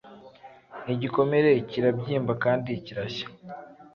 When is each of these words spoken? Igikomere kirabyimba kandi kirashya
Igikomere 0.93 1.49
kirabyimba 1.69 2.33
kandi 2.43 2.69
kirashya 2.85 3.27